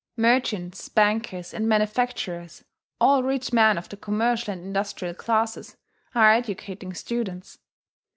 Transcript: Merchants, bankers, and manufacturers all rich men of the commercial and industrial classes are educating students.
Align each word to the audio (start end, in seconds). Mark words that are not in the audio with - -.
Merchants, 0.17 0.89
bankers, 0.89 1.53
and 1.53 1.69
manufacturers 1.69 2.63
all 2.99 3.21
rich 3.21 3.53
men 3.53 3.77
of 3.77 3.87
the 3.89 3.97
commercial 3.97 4.51
and 4.51 4.63
industrial 4.63 5.13
classes 5.13 5.77
are 6.15 6.33
educating 6.33 6.91
students. 6.95 7.59